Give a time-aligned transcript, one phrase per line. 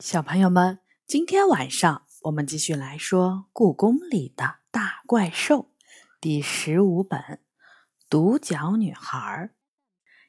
[0.00, 5.58] 小朋友们，今天晚上我们继续来说《故宫里的大怪兽》
[6.18, 7.20] 第十五本
[8.08, 9.18] 《独角女孩》。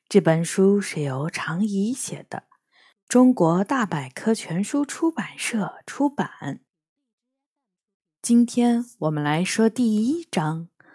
[0.09, 2.43] 这本书是由常怡写的，
[3.07, 6.59] 中国大百科全书出版社出版。
[8.21, 10.67] 今天我们来说第一章《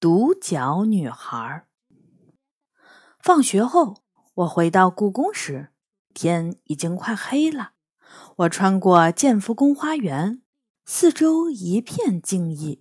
[0.00, 1.68] 独角女孩》。
[3.20, 4.02] 放学后，
[4.34, 5.68] 我回到故宫时，
[6.12, 7.73] 天已经快黑了。
[8.38, 10.42] 我穿过建福宫花园，
[10.84, 12.80] 四周一片静谧，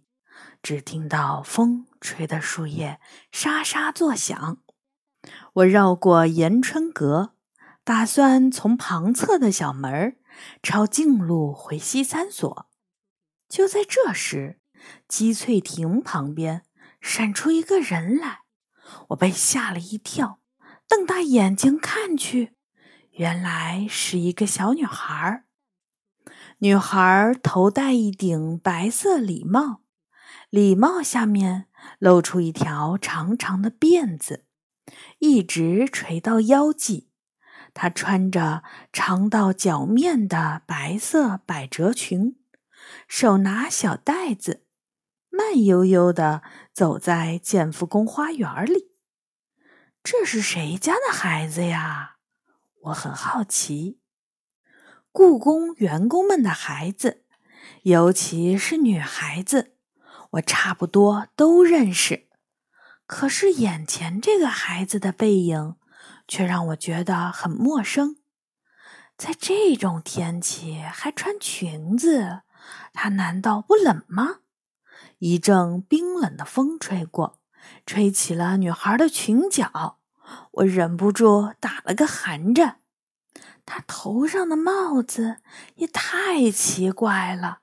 [0.63, 2.99] 只听到风吹的树叶
[3.31, 4.57] 沙沙作响。
[5.53, 7.35] 我绕过延春阁，
[7.83, 10.17] 打算从旁侧的小门
[10.63, 12.67] 朝径路回西三所。
[13.47, 14.59] 就在这时，
[15.07, 16.63] 积翠亭旁边
[16.99, 18.39] 闪出一个人来，
[19.09, 20.39] 我被吓了一跳，
[20.87, 22.55] 瞪大眼睛看去。
[23.13, 25.43] 原来是一个小女孩
[26.59, 29.81] 女孩头戴一顶白色礼帽，
[30.49, 31.67] 礼帽下面
[31.99, 34.45] 露出一条长长的辫子，
[35.19, 37.11] 一直垂到腰际。
[37.75, 42.37] 她穿着长到脚面的白色百褶裙，
[43.07, 44.65] 手拿小袋子，
[45.29, 48.95] 慢悠悠地走在建福宫花园里。
[50.01, 52.15] 这是谁家的孩子呀？
[52.83, 54.01] 我很好奇，
[55.13, 57.23] 故宫员工们的孩子，
[57.83, 59.77] 尤其是女孩子，
[60.31, 62.27] 我差不多都认识。
[63.05, 65.75] 可是眼前这个孩子的背影，
[66.27, 68.17] 却让我觉得很陌生。
[69.15, 72.41] 在这种天气还穿裙子，
[72.91, 74.39] 她难道不冷吗？
[75.19, 77.39] 一阵冰冷的风吹过，
[77.85, 80.01] 吹起了女孩的裙角。
[80.53, 82.79] 我忍不住打了个寒颤。
[83.65, 85.37] 他头上的帽子
[85.75, 87.59] 也太奇怪了，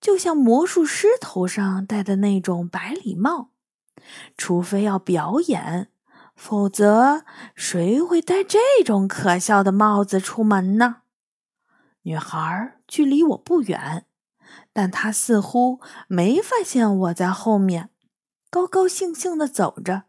[0.00, 3.50] 就像魔术师头上戴的那种白礼帽。
[4.38, 5.90] 除非要表演，
[6.34, 11.02] 否则谁会戴这种可笑的帽子出门呢？
[12.02, 14.06] 女孩距离我不远，
[14.72, 17.90] 但她似乎没发现我在后面，
[18.50, 20.04] 高高兴兴的走着。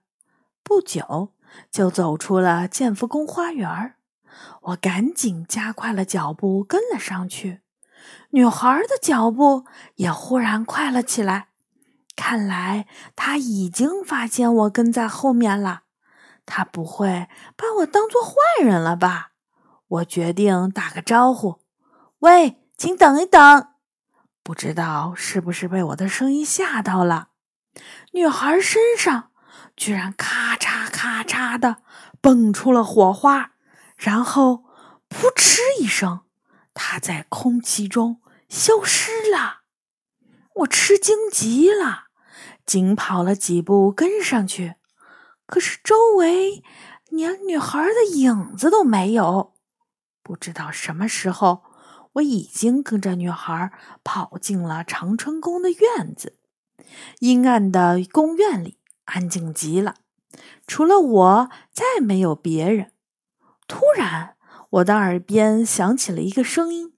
[0.64, 1.33] 不久。
[1.72, 3.96] 就走出了建福宫花园，
[4.62, 7.62] 我赶紧加快了脚步跟了上去。
[8.32, 9.66] 女孩的脚步
[9.96, 11.50] 也忽然快了起来，
[12.16, 15.84] 看来她已经发现我跟在后面了。
[16.46, 19.32] 她不会把我当做坏人了吧？
[19.88, 21.60] 我决定打个招呼
[22.20, 23.68] ：“喂，请等一等。”
[24.44, 27.30] 不知道是不是被我的声音吓到了，
[28.12, 29.30] 女孩身上。
[29.76, 31.78] 居然咔嚓咔嚓的
[32.22, 33.54] 蹦出了火花，
[33.98, 34.66] 然后
[35.08, 36.22] 扑哧一声，
[36.74, 39.62] 它在空气中消失了。
[40.58, 42.06] 我吃惊极了，
[42.66, 44.76] 紧跑了几步跟上去，
[45.46, 46.64] 可是周围
[47.10, 49.54] 连女孩的影子都没有。
[50.22, 51.64] 不知道什么时候，
[52.14, 53.72] 我已经跟着女孩
[54.04, 56.38] 跑进了长春宫的院子，
[57.20, 58.78] 阴暗的宫院里。
[59.06, 59.96] 安静极了，
[60.66, 62.92] 除了我，再没有别人。
[63.68, 64.36] 突然，
[64.72, 66.94] 我的耳边响起了一个声音：“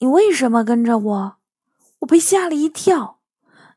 [0.00, 1.38] 你为什么跟着我？”
[2.00, 3.20] 我被吓了一跳，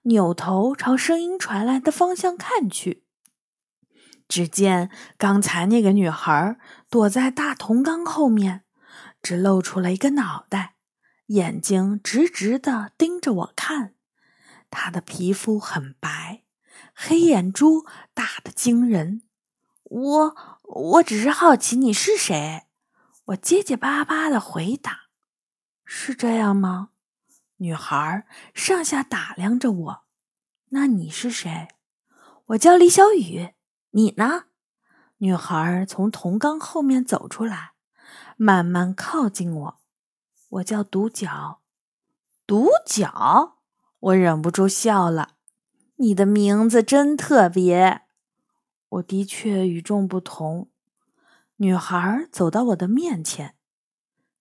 [0.03, 3.03] 扭头朝声音传来的方向看去，
[4.28, 6.57] 只见刚才那个女孩
[6.90, 8.63] 躲在大铜缸后面，
[9.23, 10.75] 只露出了一个脑袋，
[11.28, 13.95] 眼睛直直的盯着我看。
[14.69, 16.44] 她的皮肤很白。
[16.94, 19.24] 黑眼珠大的惊人，
[19.84, 22.68] 我我只是好奇你是谁，
[23.25, 25.07] 我结结巴巴的回答
[25.85, 26.90] ：“是这样吗？”
[27.57, 30.03] 女孩上下打量着我
[30.69, 31.68] ，“那你是谁？”
[32.47, 33.53] 我叫李小雨，
[33.91, 34.46] 你呢？
[35.18, 37.73] 女孩从铜缸后面走出来，
[38.35, 39.79] 慢慢靠近我，
[40.50, 41.61] 我叫独角，
[42.47, 43.59] 独角，
[43.99, 45.35] 我忍不住笑了。
[46.01, 48.01] 你的名字真特别，
[48.89, 50.67] 我的确与众不同。
[51.57, 53.53] 女孩走到我的面前，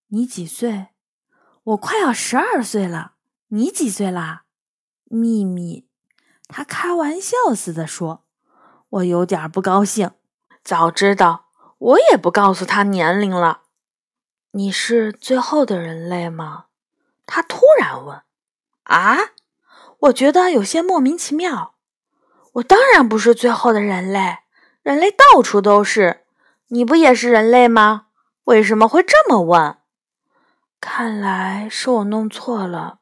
[0.06, 0.86] 你几岁？
[1.62, 3.16] 我快要十二岁了。
[3.48, 4.44] 你几岁啦？
[5.04, 5.86] 秘密，
[6.48, 8.24] 她开玩笑似的说。
[8.88, 10.12] 我有点不高兴，
[10.64, 13.64] 早知道我也不告诉他年龄了。
[14.52, 16.68] 你是最后的人类吗？
[17.26, 18.22] 他突然问。
[18.84, 19.18] 啊？
[20.00, 21.75] 我觉得有些莫名其妙。
[22.55, 24.38] 我当然不是最后的人类，
[24.82, 26.25] 人类到处都是。
[26.69, 28.06] 你不也是人类吗？
[28.44, 29.76] 为什么会这么问？
[30.81, 33.00] 看来是我弄错了。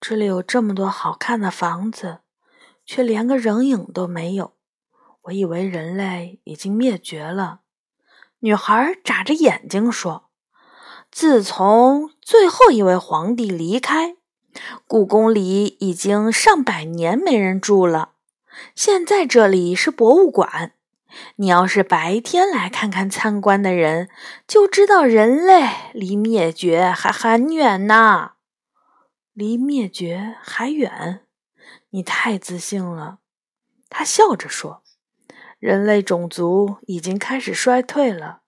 [0.00, 2.18] 这里有这么多好看的房子，
[2.84, 4.54] 却连个人影都没有。
[5.22, 7.60] 我以为人类已经灭绝了。
[8.40, 10.30] 女孩眨着眼睛说
[11.10, 14.16] ：“自从最后一位皇帝离开，
[14.86, 18.12] 故宫里已经上百年没人住了。
[18.74, 20.72] 现在这里是博物馆。
[21.36, 24.08] 你要是白天来看看参观的人，
[24.46, 28.32] 就知道人类离灭绝还很远呢。
[29.32, 31.22] 离灭绝还远？
[31.90, 33.18] 你太自信了。”
[33.90, 34.82] 他笑着说。
[35.58, 38.40] 人类种族已经开始衰退了，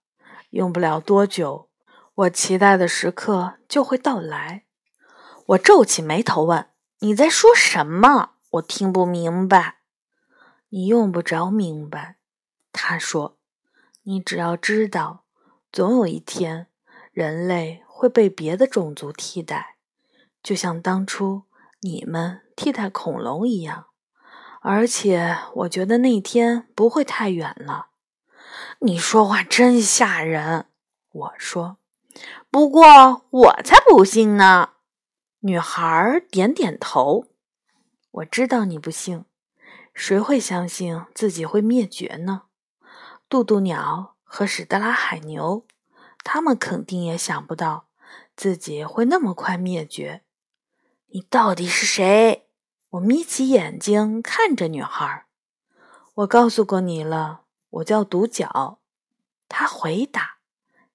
[0.49, 1.69] 用不了多久，
[2.15, 4.65] 我期待的时刻就会到来。
[5.47, 6.69] 我皱起眉头问
[7.01, 8.31] ：“你在说什么？
[8.51, 9.79] 我听不明白。”
[10.71, 12.17] 你用不着明白，
[12.73, 13.37] 他说
[14.05, 15.25] ：“你只要知道，
[15.71, 16.69] 总有一天，
[17.13, 19.77] 人类会被别的种族替代，
[20.43, 21.43] 就像当初
[21.81, 23.87] 你们替代恐龙一样。”
[24.65, 27.89] 而且我觉得那天不会太远了。
[28.79, 30.67] 你说话真吓人，
[31.11, 31.79] 我说。
[32.49, 34.71] 不过我才不信呢。
[35.45, 37.27] 女孩点点头。
[38.13, 39.25] 我知道你不信，
[39.93, 42.43] 谁会相信自己会灭绝呢？
[43.29, 45.67] 渡渡鸟和史德拉海牛，
[46.23, 47.89] 他们肯定也想不到
[48.37, 50.23] 自己会那么快灭绝。
[51.09, 52.47] 你到底是谁？
[52.91, 55.27] 我眯起眼睛看着女孩。
[56.15, 58.79] 我告诉过你了，我叫独角。
[59.49, 60.37] 她回答：“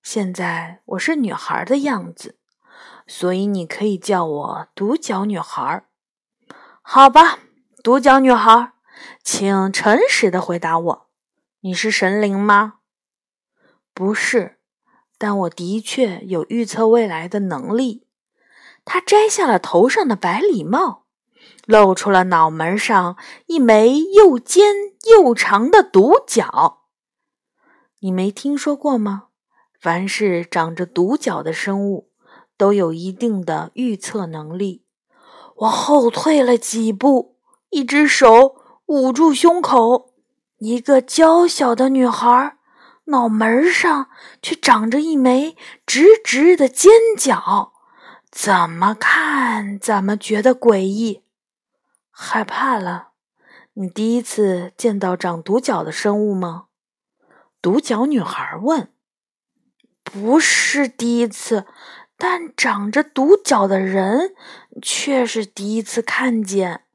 [0.01, 2.38] 现在我是女孩的样子，
[3.07, 5.86] 所以你可以叫我独角女孩。”
[6.83, 7.39] 好吧，
[7.83, 8.74] 独角女孩，
[9.24, 11.09] 请诚实的回答我：
[11.62, 12.75] 你是神灵吗？
[13.94, 14.59] 不是，
[15.18, 18.06] 但我的确有预测未来的能力。
[18.86, 21.06] 他摘下了头上的白礼帽。
[21.65, 23.18] 露出了脑门上
[23.48, 24.74] 一枚又尖
[25.09, 26.83] 又长的独角。
[28.00, 29.25] 你没听说过吗？
[29.77, 32.09] 凡是长着独角的生物，
[32.57, 34.83] 都有一定的预测能力。
[35.57, 37.38] 我后退了几步，
[37.69, 38.56] 一只手
[38.88, 40.13] 捂住胸口。
[40.57, 42.57] 一个娇小的女孩，
[43.06, 44.09] 脑门上
[44.42, 45.56] 却长着一枚
[45.86, 47.74] 直直的尖角，
[48.31, 51.24] 怎么看怎么觉得诡异。
[52.09, 53.09] 害怕了？
[53.74, 56.65] 你第一次见到长独角的生物吗？
[57.62, 58.92] 独角女孩问。
[60.04, 61.68] 不是第一次，
[62.17, 64.33] 但长着独角的人
[64.81, 66.85] 却是第一次看见。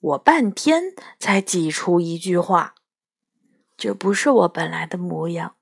[0.00, 2.74] 我半天才挤出一句话
[3.76, 5.56] ：“这不是我本来的模样。”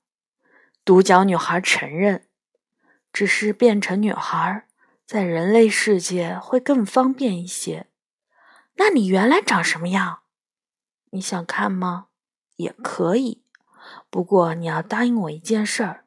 [0.85, 2.27] 独角女孩承认
[3.11, 4.67] ：“只是变成女孩，
[5.05, 7.87] 在人类世界会更方便一些。”
[8.75, 10.19] 那你原来长什么样？
[11.11, 12.07] 你想看吗？
[12.55, 13.43] 也可以，
[14.09, 16.05] 不过你要答应我一件事儿。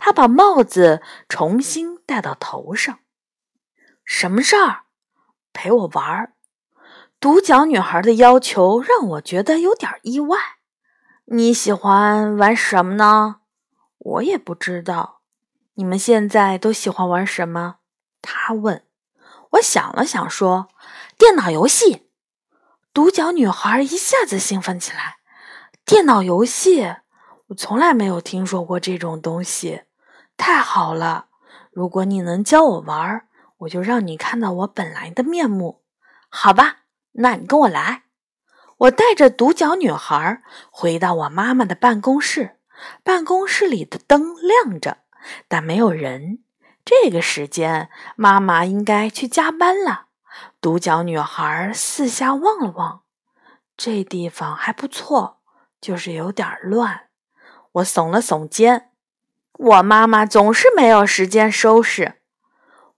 [0.00, 2.98] 他把帽子重新戴到头上。
[4.04, 4.84] 什么事儿？
[5.52, 6.32] 陪我玩儿。
[7.20, 10.38] 独角女孩的要求让我觉得有点意外。
[11.26, 13.40] 你喜欢玩什么呢？
[13.98, 15.20] 我也不知道。
[15.74, 17.76] 你们现在都喜欢玩什么？
[18.22, 18.84] 他问。
[19.50, 20.68] 我想了想，说。
[21.18, 22.08] 电脑游戏，
[22.94, 25.18] 独角女孩一下子兴奋起来。
[25.84, 26.96] 电脑游戏，
[27.48, 29.82] 我从来没有听说过这种东西。
[30.40, 31.26] 太好了，
[31.70, 33.28] 如果你能教我玩，
[33.58, 35.82] 我就让你看到我本来的面目。
[36.30, 36.78] 好吧，
[37.12, 38.04] 那你跟我来。
[38.78, 42.56] 我带着独角女孩回到我妈妈的办公室。
[43.04, 45.02] 办公室里的灯亮着，
[45.46, 46.42] 但没有人。
[46.86, 50.06] 这个时间，妈妈应该去加班了。
[50.62, 53.02] 独角女孩四下望了望，
[53.76, 55.40] 这地方还不错，
[55.78, 57.08] 就是有点乱。
[57.72, 58.89] 我耸了耸肩，
[59.62, 62.14] 我妈妈总是没有时间收拾。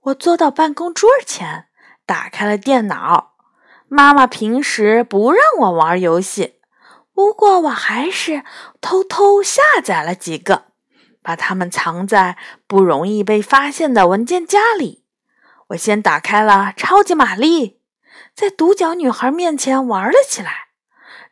[0.03, 1.67] 我坐到办公桌前，
[2.07, 3.33] 打开了电脑。
[3.89, 6.61] 妈妈平时不让我玩游戏，
[7.13, 8.45] 不过我还是
[8.81, 10.67] 偷偷下载了几个，
[11.21, 12.39] 把它们藏在
[12.69, 15.05] 不容易被发现的文件夹里。
[15.71, 17.81] 我先打开了超级玛丽，
[18.37, 20.69] 在独角女孩面前玩了起来。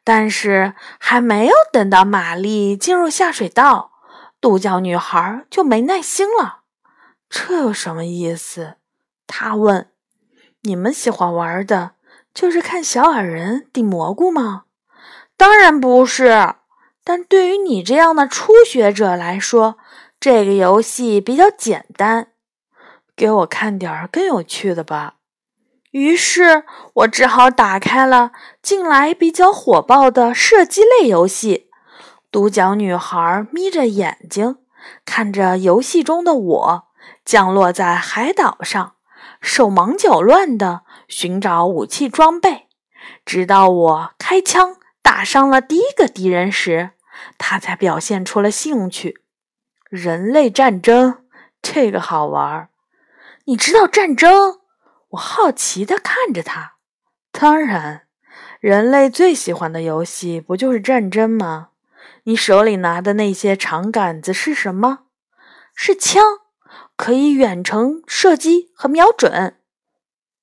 [0.02, 3.89] 但是还没有等到玛丽进入下水道，
[4.40, 6.60] 独角女孩就没耐心了。
[7.28, 8.76] 这有什么意思？
[9.26, 9.88] 她问。
[10.62, 11.92] 你们喜欢玩的
[12.34, 14.64] 就是看小矮人顶蘑菇吗？
[15.36, 16.54] 当然不是。
[17.02, 19.78] 但对于你这样的初学者来说，
[20.20, 22.32] 这个游戏比较简单。
[23.16, 25.14] 给我看点更有趣的吧。
[25.92, 28.32] 于是我只好打开了
[28.62, 31.69] 近来比较火爆的射击类游戏。
[32.30, 34.58] 独角女孩眯着眼睛
[35.04, 36.84] 看着游戏中的我
[37.24, 38.94] 降落在海岛上，
[39.40, 42.68] 手忙脚乱地寻找武器装备，
[43.24, 46.90] 直到我开枪打伤了第一个敌人时，
[47.36, 49.22] 她才表现出了兴趣。
[49.88, 51.24] 人类战争，
[51.60, 52.68] 这个好玩。
[53.46, 54.60] 你知道战争？
[55.10, 56.74] 我好奇地看着他。
[57.32, 58.02] 当然，
[58.60, 61.69] 人类最喜欢的游戏不就是战争吗？
[62.24, 65.00] 你手里拿的那些长杆子是什么？
[65.74, 66.22] 是枪，
[66.96, 69.56] 可以远程射击和瞄准。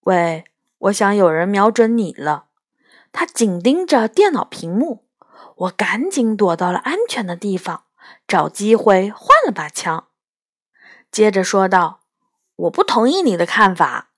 [0.02, 0.46] 喂，
[0.80, 2.46] 我想有人瞄准你了。
[3.12, 5.06] 他紧盯着电脑屏幕。
[5.56, 7.86] 我赶紧躲到了安全的地方，
[8.28, 10.06] 找机会换了把枪。
[11.12, 12.02] 接着说道
[12.56, 14.10] ：“我不同意你的看法。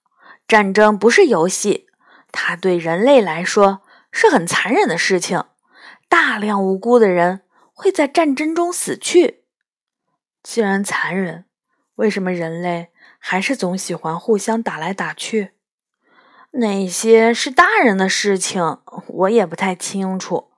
[0.46, 1.86] 战争不是游戏，
[2.30, 3.80] 它对人类来说
[4.12, 5.44] 是很残忍的事情。
[6.08, 7.42] 大量无辜的人
[7.80, 9.44] 会在战争中死去。
[10.42, 11.46] 既然残忍，
[11.94, 15.52] 为什么人类还是总喜欢互相打来打去？
[16.50, 20.50] 那些是大人的事情，我也不太清楚。”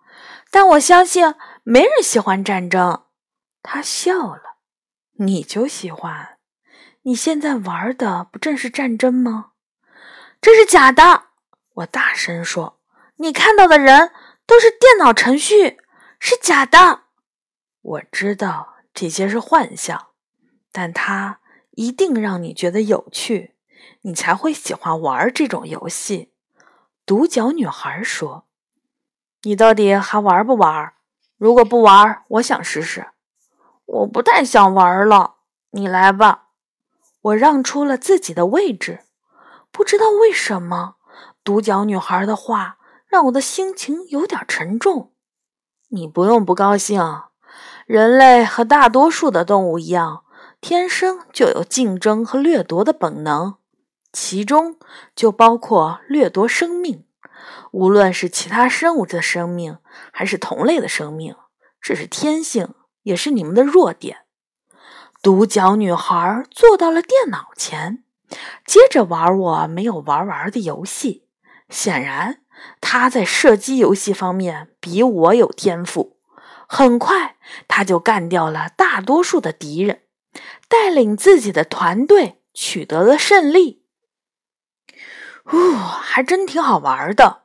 [0.51, 3.05] 但我相信没人喜欢战争。
[3.63, 4.59] 他笑了，
[5.19, 6.39] 你就喜欢？
[7.03, 9.53] 你现在玩的不正是战争吗？
[10.41, 11.29] 这是假的！
[11.75, 12.81] 我大声说
[13.19, 14.11] ：“你看到的人
[14.45, 15.79] 都是电脑程序，
[16.19, 17.02] 是假的。”
[17.83, 20.09] 我知道这些是幻象，
[20.71, 21.41] 但它
[21.73, 23.55] 一定让你觉得有趣，
[24.03, 26.33] 你才会喜欢玩这种游戏。
[27.05, 28.47] 独角女孩说。
[29.45, 30.93] 你到底还玩不玩？
[31.37, 33.09] 如果不玩，我想试试。
[33.87, 35.39] 我不太想玩了，
[35.71, 36.51] 你来吧。
[37.23, 39.01] 我让出了自己的位置。
[39.73, 40.95] 不知道为什么，
[41.43, 45.13] 独角女孩的话让我的心情有点沉重。
[45.89, 47.03] 你不用不高兴。
[47.87, 50.25] 人类和大多数的动物一样，
[50.61, 53.57] 天生就有竞争和掠夺的本能，
[54.13, 54.77] 其中
[55.15, 57.05] 就包括掠夺生命。
[57.73, 59.79] 无论是其他生物的生命，
[60.13, 61.35] 还是同类的生命，
[61.81, 64.19] 这是天性，也是你们的弱点。
[65.23, 68.05] 独角女孩坐到了电脑前，
[68.67, 71.27] 接着玩我没有玩完的游戏。
[71.69, 72.43] 显然，
[72.81, 76.12] 她在射击游戏方面比我有天赋。
[76.75, 77.37] 很快，
[77.69, 80.05] 他就干掉了大多数的敌人，
[80.71, 83.85] 带领自己的团队取得了胜利。
[85.53, 87.43] 呜，还真挺好玩的。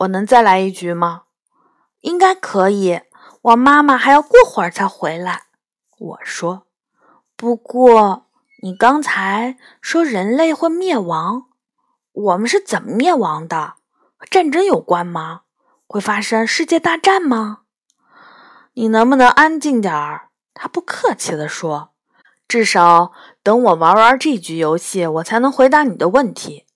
[0.00, 1.22] 我能再来一局吗？
[2.02, 3.00] 应该可以。
[3.40, 5.44] 我妈妈还要过会儿才回来。
[5.98, 6.66] 我说。
[7.34, 8.26] 不过
[8.62, 11.46] 你刚才说人类会灭亡，
[12.12, 13.76] 我们是怎么灭亡的？
[14.18, 15.44] 和战争有关吗？
[15.86, 17.60] 会发生世界大战吗？
[18.78, 20.28] 你能不能安静点儿？
[20.52, 21.92] 他不客气地说。
[22.46, 23.10] 至少
[23.42, 26.66] 等我玩完这局游戏，我才能回答你的问题。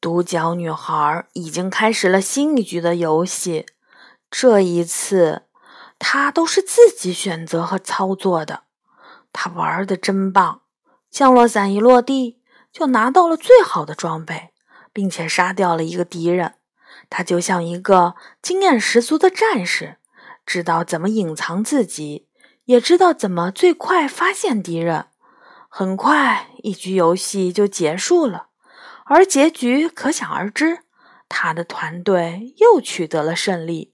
[0.00, 3.66] 独角女孩已经开始了新一局的游戏，
[4.30, 5.42] 这一次
[5.98, 8.62] 她都是自己选择和操作的。
[9.32, 10.60] 她玩的真棒，
[11.10, 12.38] 降落伞一落地
[12.72, 14.50] 就拿到了最好的装备，
[14.92, 16.54] 并且杀掉了一个敌人。
[17.10, 19.96] 她就像一个经验十足的战士，
[20.46, 22.28] 知道怎么隐藏自己，
[22.66, 25.06] 也知道怎么最快发现敌人。
[25.68, 28.46] 很快，一局游戏就结束了。
[29.04, 30.78] 而结局可想而知，
[31.28, 33.92] 他的团队又取得了胜利。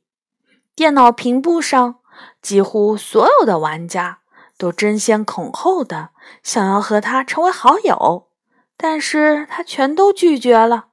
[0.74, 2.00] 电脑屏幕上，
[2.40, 4.20] 几乎所有的玩家
[4.56, 6.10] 都争先恐后的
[6.42, 8.28] 想要和他成为好友，
[8.76, 10.88] 但是他全都拒绝了。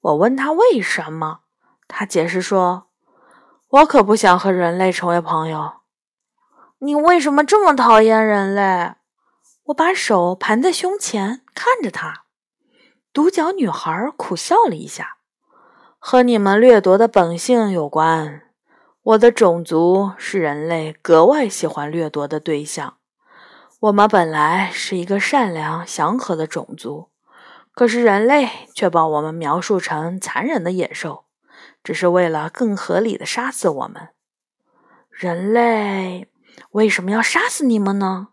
[0.00, 1.40] 我问他为什么，
[1.86, 2.88] 他解释说
[3.76, 5.72] ：“我可不想和人类成为朋友。”
[6.80, 8.94] 你为什么这么讨厌人类？
[9.64, 12.24] 我把手盘在胸前，看着他。
[13.12, 15.16] 独角女孩苦笑了一下，
[15.98, 18.42] 和你们掠夺的本性有关。
[19.02, 22.98] 我的种族是人类格外喜欢掠夺的对象。
[23.80, 27.10] 我们本来是一个善良祥和的种族，
[27.72, 31.25] 可是人类却把我们描述成残忍的野兽，
[31.86, 34.08] 只是为了更合理的杀死我们。
[35.08, 36.28] 人类
[36.72, 38.30] 为什么要杀死你们呢？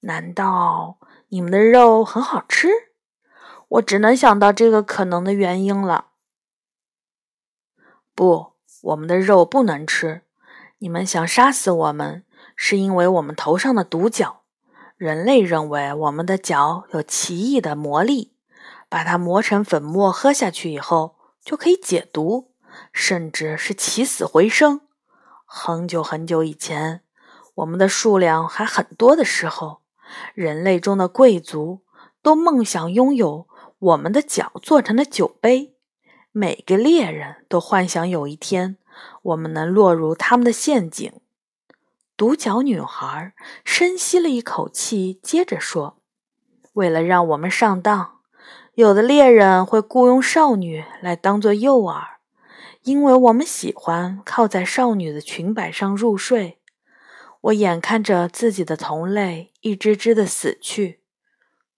[0.00, 2.66] 难道你们的肉很好吃？
[3.68, 6.06] 我只能想到这个可能的原因了。
[8.16, 10.22] 不，我们的肉不能吃。
[10.78, 12.24] 你们想杀死我们，
[12.56, 14.40] 是因为我们头上的独角。
[14.96, 18.32] 人类认为我们的脚有奇异的魔力，
[18.88, 22.50] 把它磨成粉末喝下去以后就可以解毒，
[22.92, 24.80] 甚至是起死回生。
[25.44, 27.02] 很久很久以前，
[27.56, 29.80] 我们的数量还很多的时候，
[30.34, 31.82] 人类中的贵族
[32.22, 33.46] 都梦想拥有
[33.78, 35.74] 我们的脚做成的酒杯。
[36.32, 38.76] 每个猎人都幻想有一天，
[39.22, 41.12] 我们能落入他们的陷阱。
[42.16, 43.32] 独角女孩
[43.64, 45.98] 深吸了一口气，接着说
[46.74, 48.18] ：“为了让我们上当，
[48.74, 52.02] 有的猎人会雇佣少女来当做诱饵，
[52.88, 56.58] 因为我们喜欢靠在少女的裙摆上入睡。
[57.42, 61.02] 我眼看着自己的同类一只只的死去。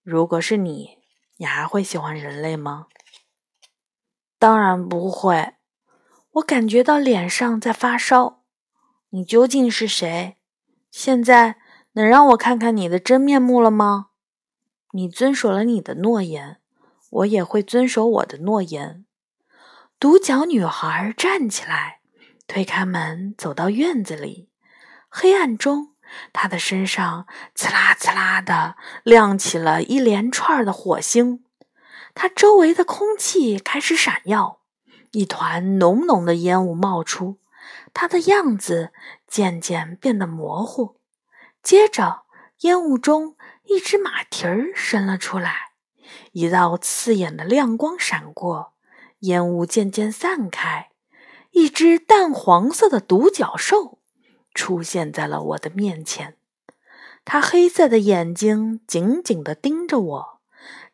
[0.05, 0.99] 如果是你，
[1.39, 2.87] 你还会喜欢人类吗？”
[4.39, 5.55] 当然不会，
[6.35, 8.45] 我感觉到脸上在发烧。
[9.09, 10.37] 你究竟是谁？
[10.93, 11.57] 现在
[11.95, 14.11] 能让我看看你的真面目了吗？
[14.93, 16.61] 你遵守了你的诺言，
[17.11, 19.05] 我也会遵守我的诺言。
[20.01, 22.01] 独角女孩站起来，
[22.47, 24.49] 推开门，走到院子里。
[25.11, 25.93] 黑暗中，
[26.33, 31.45] 她的身上刺啦刺啦的亮起了一连串的火星。
[32.15, 34.63] 它周围的空气开始闪耀，
[35.11, 37.39] 一团浓浓的烟雾冒出，
[37.93, 38.95] 它的样子
[39.29, 40.97] 渐渐变得模糊。
[41.63, 42.23] 接着，
[42.61, 45.73] 烟雾中一只马蹄儿伸了出来，
[46.33, 48.73] 一道刺眼的亮光闪过，
[49.21, 50.91] 烟雾渐渐散开，
[51.53, 53.99] 一只淡黄色的独角兽
[54.55, 56.37] 出现在了我的面前。
[57.25, 60.41] 它黑色的眼睛紧紧地盯着我。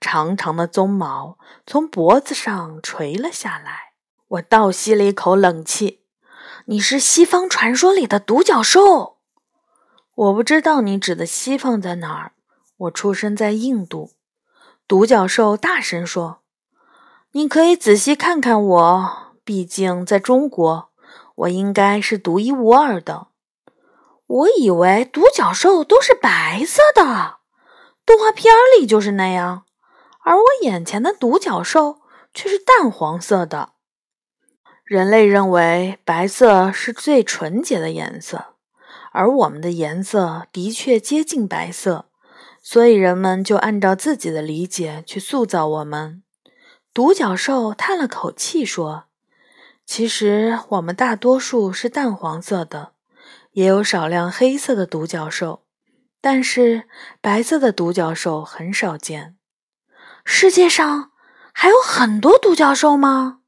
[0.00, 3.94] 长长的鬃毛从脖子上垂了下来，
[4.28, 6.02] 我倒吸了一口冷气。
[6.66, 9.18] 你是西方传说里的独角兽？
[10.14, 12.32] 我不知道你指的西方在哪儿。
[12.76, 14.12] 我出生在印度。
[14.86, 16.42] 独角兽大声说
[17.36, 20.88] ：“你可以仔细看看我，毕竟在中国，
[21.34, 23.26] 我应该是独一无二的。”
[24.26, 27.36] 我以为独角兽都是白色的，
[28.06, 29.64] 动画片里就是那样。
[30.24, 31.98] 而我眼前的独角兽
[32.32, 33.72] 却是淡黄色的。
[34.82, 38.54] 人类认为白色是最纯洁的颜色，
[39.12, 42.06] 而我们的颜色的确接近白色，
[42.62, 46.22] 所以人们就按照自己的理解去塑造我们。
[46.96, 49.04] 独角兽叹了口气说
[49.84, 52.92] ：“其实我们大多数是淡黄色的，
[53.52, 55.66] 也有少量黑色的独角兽，
[56.22, 56.88] 但是
[57.20, 59.36] 白色的独角兽很少见。”
[60.24, 61.10] 世界上
[61.52, 63.40] 还有很多独角兽吗？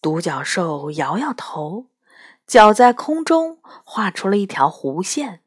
[0.00, 1.88] 独角兽摇摇头，
[2.46, 5.42] 脚在空中画出了一条弧线，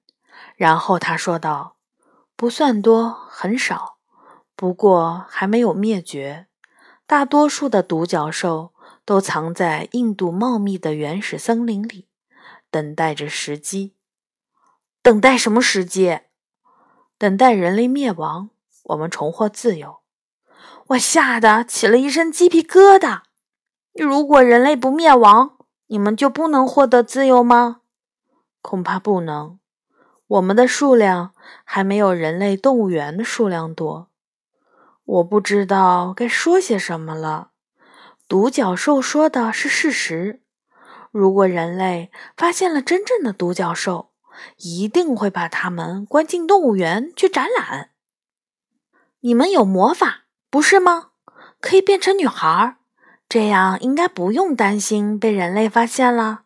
[0.55, 1.77] 然后他说道
[2.37, 3.97] ：“不算多，很少，
[4.55, 6.45] 不过还没有灭绝。
[7.07, 8.73] 大多数的独角兽
[9.05, 12.09] 都藏在印度茂密的原始森林里，
[12.69, 13.95] 等待着时机。
[15.01, 16.19] 等待什么时机？
[17.17, 18.49] 等待人类灭亡，
[18.83, 19.99] 我们重获自由。”
[20.87, 23.21] 我吓得起了一身鸡皮疙瘩。
[23.93, 27.81] 如果人类不灭亡，你们就不能获得自由吗？
[28.61, 29.59] 恐怕不能。
[30.27, 34.06] 我们的数量还没有人类动物园的数量多。
[35.07, 37.49] 我不知道该说些什么了。
[38.27, 40.41] 独角兽说的是事实。
[41.11, 44.11] 如果人类发现了真正的独角兽，
[44.57, 47.89] 一定会把它们关进动物园去展览。
[49.21, 50.25] 你们有魔法。
[50.49, 51.09] 不是吗？
[51.59, 52.77] 可以变成女孩，
[53.27, 56.43] 这样应该不用担心被人类发现了。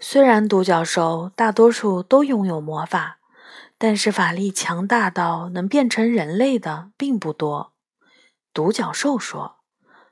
[0.00, 3.17] 虽然独角兽大多数都拥有魔法，
[3.78, 7.72] 但是法力强大到能变成人类的并不多。
[8.52, 9.58] 独角兽说：“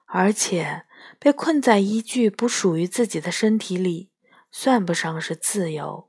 [0.07, 0.85] 而且
[1.19, 4.11] 被困在一具不属于自己的身体里，
[4.53, 6.09] 算不上是自由。”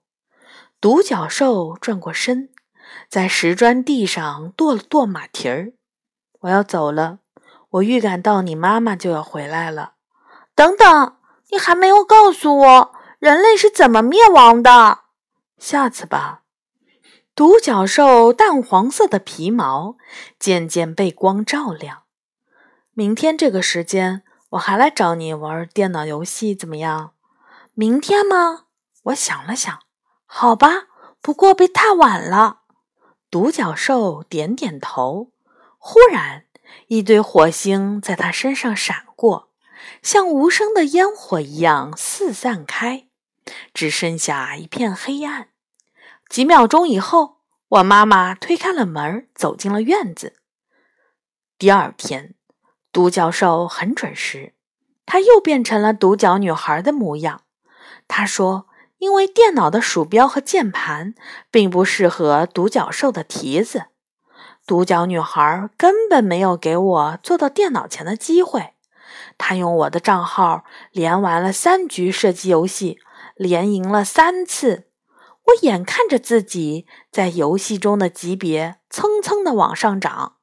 [0.79, 2.49] 独角兽转过身，
[3.09, 5.73] 在石砖地上跺了跺马蹄儿。
[6.41, 7.19] 我要走了，
[7.71, 9.93] 我预感到你妈妈就要回来了。
[10.53, 11.17] 等等，
[11.49, 14.99] 你还没有告诉我人类是怎么灭亡的。
[15.57, 16.43] 下次吧。
[17.37, 19.95] 独角兽淡黄色的皮毛
[20.39, 22.05] 渐渐被光照亮。
[22.93, 27.11] 明天这个时间，我还来找你玩电脑游戏，怎么样？
[27.75, 28.63] 明天吗？
[29.03, 29.81] 我想了想，
[30.25, 30.87] 好吧，
[31.21, 32.61] 不过别太晚了。
[33.29, 35.31] 独角兽点点头。
[35.77, 36.45] 忽然，
[36.87, 39.51] 一堆火星在他身上闪过，
[40.01, 43.05] 像无声的烟火一样四散开，
[43.75, 45.49] 只剩下一片黑暗。
[46.29, 47.37] 几秒钟以后，
[47.69, 50.33] 我妈妈推开了门，走进了院子。
[51.57, 52.35] 第二天，
[52.91, 54.53] 独角兽很准时，
[55.05, 57.41] 它又变成了独角女孩的模样。
[58.07, 58.67] 他说
[58.99, 61.15] ：“因为电脑的鼠标和键盘
[61.49, 63.85] 并不适合独角兽的蹄子，
[64.65, 68.73] 独角女孩根本没有给我坐到电脑前的机会。
[69.37, 72.99] 她用我的账号连玩了三局射击游戏，
[73.35, 74.83] 连赢了三次。”
[75.47, 80.35] 我眼看着自己在游戏中的级别蹭蹭的往上涨，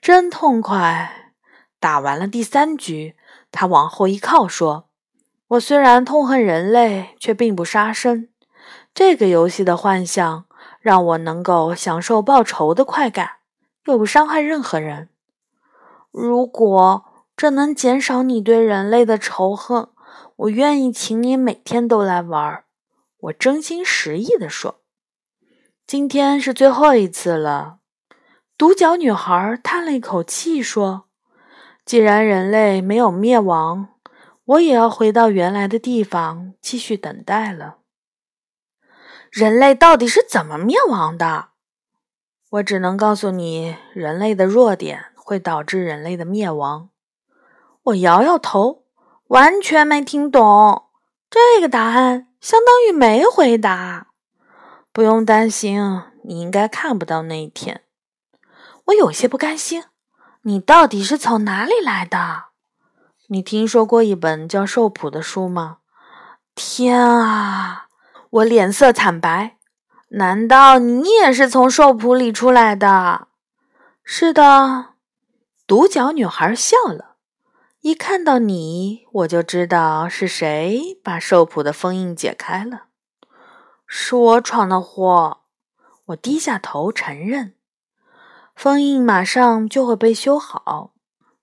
[0.00, 1.32] 真痛快！
[1.78, 3.14] 打完了第三局，
[3.52, 4.88] 他往后一靠，说
[5.48, 8.28] ：“我虽然痛恨人类，却并不杀生。
[8.92, 10.46] 这个游戏的幻象
[10.80, 13.36] 让我能够享受报仇的快感，
[13.84, 15.10] 又不伤害任何人。
[16.10, 17.04] 如果
[17.36, 19.86] 这能减少你对人类的仇恨，
[20.34, 22.64] 我愿意请你每天都来玩。”
[23.26, 24.82] 我真心实意地说
[25.86, 27.78] ：“今天是最后一次了。”
[28.56, 31.08] 独角女孩叹了一口气说
[31.84, 33.88] ：“既然人类没有灭亡，
[34.44, 37.78] 我也要回到原来的地方继续等待了。”
[39.30, 41.48] 人类到底是怎么灭亡的？
[42.50, 46.90] 我只能告诉你，人类的弱点会导致人类的灭亡。
[47.82, 48.84] 我摇摇头，
[49.26, 50.85] 完全没听懂
[51.30, 52.28] 这个答案。
[52.40, 54.06] 相当于没回答。
[54.92, 57.82] 不用担心，你应该看不到那一天。
[58.84, 59.82] 我有些不甘心。
[60.42, 62.44] 你到底是从哪里来的？
[63.26, 65.78] 你听说过一本叫《兽谱》的书吗？
[66.54, 67.88] 天啊！
[68.30, 69.56] 我脸色惨白。
[70.10, 73.26] 难道你也是从兽谱里出来的？
[74.04, 74.90] 是的。
[75.66, 77.15] 独角女孩笑了。
[77.86, 82.86] 一看到你，我就知道是谁把兽谱的封印解开了。
[83.86, 85.42] 是我闯的祸。
[86.06, 87.54] 我低下头承认。
[88.56, 90.94] 封印马上就会被修好，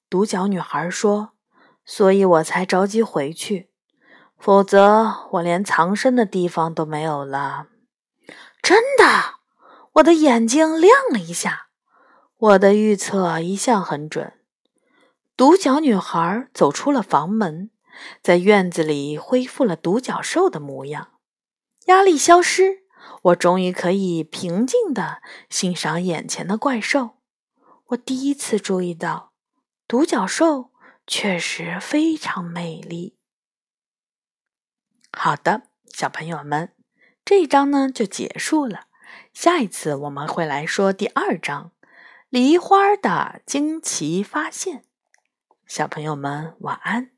[0.10, 1.30] 独角女孩说，
[1.86, 3.70] 所以我才着急回去，
[4.38, 7.68] 否则我连藏身的地方都没有了。
[8.62, 9.36] 真的？
[9.94, 11.68] 我的眼睛亮了一下。
[12.38, 14.34] 我的预测一向很准。
[15.36, 17.72] 独角女孩走出了房门，
[18.22, 21.14] 在院子里恢复了独角兽的模样，
[21.88, 22.84] 压力消失，
[23.24, 27.18] 我终于可以平静地欣赏眼前的怪兽。
[27.88, 29.34] 我第一次注意到，
[29.88, 30.72] 独角兽
[31.08, 33.18] 确实非常美丽。
[35.12, 36.74] 好的，小朋友们，
[37.26, 38.86] 这一章呢就结束了。
[39.34, 41.72] 下一次我们会来说第二章
[42.30, 44.78] 《梨花的惊奇发现》。
[45.66, 47.13] 小朋友们，晚安。